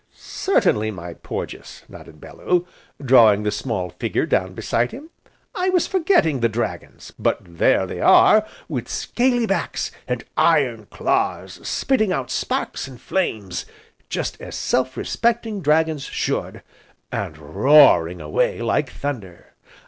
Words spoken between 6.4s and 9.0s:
dragons, but there they are, with